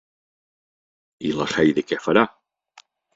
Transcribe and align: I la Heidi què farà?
I 1.29 1.33
la 1.41 1.47
Heidi 1.51 1.83
què 1.91 1.99
farà? 2.07 2.25